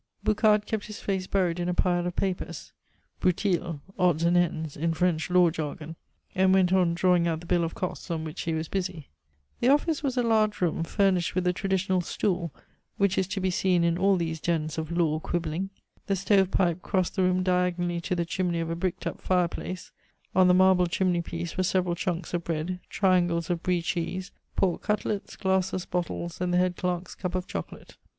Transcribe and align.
Boucard 0.23 0.65
kept 0.65 0.87
his 0.87 0.99
face 0.99 1.27
buried 1.27 1.59
in 1.59 1.69
a 1.69 1.75
pile 1.75 2.07
of 2.07 2.15
papers 2.15 2.73
broutilles 3.19 3.81
(odds 3.99 4.23
and 4.23 4.35
ends) 4.35 4.75
in 4.75 4.95
French 4.95 5.29
law 5.29 5.51
jargon 5.51 5.95
and 6.33 6.55
went 6.55 6.73
on 6.73 6.95
drawing 6.95 7.27
out 7.27 7.39
the 7.39 7.45
bill 7.45 7.63
of 7.63 7.75
costs 7.75 8.09
on 8.09 8.23
which 8.23 8.41
he 8.41 8.55
was 8.55 8.67
busy. 8.67 9.09
The 9.59 9.67
office 9.69 10.01
was 10.01 10.17
a 10.17 10.23
large 10.23 10.59
room 10.59 10.83
furnished 10.83 11.35
with 11.35 11.43
the 11.43 11.53
traditional 11.53 12.01
stool 12.01 12.51
which 12.97 13.15
is 13.15 13.27
to 13.27 13.39
be 13.39 13.51
seen 13.51 13.83
in 13.83 13.95
all 13.99 14.15
these 14.17 14.41
dens 14.41 14.79
of 14.79 14.89
law 14.91 15.19
quibbling. 15.19 15.69
The 16.07 16.15
stove 16.15 16.49
pipe 16.49 16.81
crossed 16.81 17.15
the 17.15 17.21
room 17.21 17.43
diagonally 17.43 18.01
to 18.01 18.15
the 18.15 18.25
chimney 18.25 18.59
of 18.59 18.71
a 18.71 18.75
bricked 18.75 19.05
up 19.05 19.21
fireplace; 19.21 19.91
on 20.33 20.47
the 20.47 20.55
marble 20.55 20.87
chimney 20.87 21.21
piece 21.21 21.57
were 21.57 21.63
several 21.63 21.93
chunks 21.93 22.33
of 22.33 22.43
bread, 22.43 22.79
triangles 22.89 23.51
of 23.51 23.61
Brie 23.61 23.83
cheese, 23.83 24.31
pork 24.55 24.81
cutlets, 24.81 25.35
glasses, 25.35 25.85
bottles, 25.85 26.41
and 26.41 26.51
the 26.51 26.57
head 26.57 26.75
clerk's 26.75 27.13
cup 27.13 27.35
of 27.35 27.45
chocolate. 27.45 27.97